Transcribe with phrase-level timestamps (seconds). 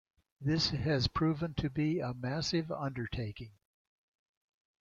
[0.41, 3.51] This has proven to be a massive undertaking.